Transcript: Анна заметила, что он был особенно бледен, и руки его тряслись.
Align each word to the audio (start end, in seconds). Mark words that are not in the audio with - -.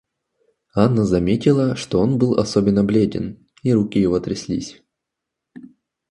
Анна 0.73 1.05
заметила, 1.05 1.75
что 1.75 1.99
он 1.99 2.17
был 2.17 2.33
особенно 2.39 2.83
бледен, 2.83 3.47
и 3.61 3.71
руки 3.71 3.99
его 3.99 4.19
тряслись. 4.19 4.81